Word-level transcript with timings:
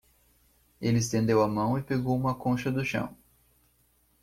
Ele 0.81 0.97
estendeu 0.97 1.43
a 1.43 1.47
mão 1.47 1.77
e 1.77 1.83
pegou 1.83 2.17
uma 2.17 2.33
concha 2.33 2.71
do 2.71 2.83
chão. 2.83 3.15